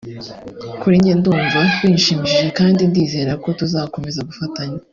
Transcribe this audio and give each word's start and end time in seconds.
kuri 0.81 0.95
njye 0.99 1.13
ndumva 1.19 1.59
binshimishije 1.81 2.47
kandi 2.59 2.81
ndizerako 2.89 3.47
tuzakomeza 3.59 4.19
tugafatanya 4.21 4.77